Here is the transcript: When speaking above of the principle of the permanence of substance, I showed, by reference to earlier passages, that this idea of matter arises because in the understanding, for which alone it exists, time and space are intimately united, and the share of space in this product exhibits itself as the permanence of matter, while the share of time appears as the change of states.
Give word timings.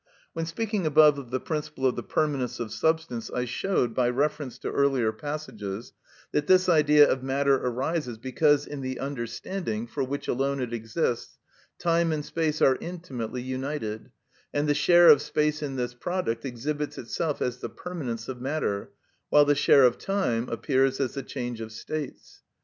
When 0.33 0.47
speaking 0.47 0.87
above 0.87 1.19
of 1.19 1.29
the 1.29 1.39
principle 1.39 1.85
of 1.85 1.95
the 1.95 2.01
permanence 2.01 2.59
of 2.59 2.73
substance, 2.73 3.29
I 3.29 3.45
showed, 3.45 3.93
by 3.93 4.09
reference 4.09 4.57
to 4.57 4.71
earlier 4.71 5.11
passages, 5.11 5.93
that 6.31 6.47
this 6.47 6.67
idea 6.67 7.07
of 7.07 7.21
matter 7.21 7.55
arises 7.57 8.17
because 8.17 8.65
in 8.65 8.81
the 8.81 8.97
understanding, 8.99 9.85
for 9.85 10.03
which 10.03 10.27
alone 10.27 10.59
it 10.59 10.73
exists, 10.73 11.37
time 11.77 12.11
and 12.11 12.25
space 12.25 12.63
are 12.63 12.79
intimately 12.81 13.43
united, 13.43 14.09
and 14.51 14.67
the 14.67 14.73
share 14.73 15.07
of 15.07 15.21
space 15.21 15.61
in 15.61 15.75
this 15.75 15.93
product 15.93 16.45
exhibits 16.45 16.97
itself 16.97 17.39
as 17.39 17.59
the 17.59 17.69
permanence 17.69 18.27
of 18.27 18.41
matter, 18.41 18.89
while 19.29 19.45
the 19.45 19.53
share 19.53 19.83
of 19.83 19.99
time 19.99 20.49
appears 20.49 20.99
as 20.99 21.13
the 21.13 21.21
change 21.21 21.61
of 21.61 21.71
states. 21.71 22.41